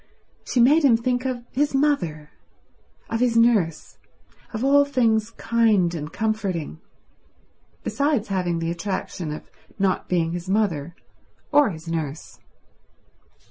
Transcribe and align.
She 0.47 0.59
made 0.59 0.83
him 0.83 0.97
think 0.97 1.25
of 1.25 1.43
his 1.51 1.75
mother, 1.75 2.31
of 3.07 3.19
his 3.19 3.37
nurse, 3.37 3.99
of 4.51 4.63
all 4.65 4.83
things 4.83 5.29
kind 5.29 5.93
and 5.93 6.11
comforting, 6.11 6.81
besides 7.83 8.29
having 8.29 8.57
the 8.57 8.71
attraction 8.71 9.31
of 9.31 9.51
not 9.77 10.09
being 10.09 10.31
his 10.31 10.49
mother 10.49 10.95
or 11.51 11.69
his 11.69 11.87
nurse. 11.87 12.39